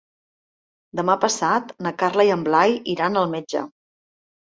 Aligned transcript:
Demà 1.01 1.17
passat 1.27 1.75
na 1.89 1.93
Carla 2.01 2.27
i 2.31 2.35
en 2.39 2.49
Blai 2.51 2.77
iran 2.97 3.25
al 3.25 3.33
metge. 3.39 3.67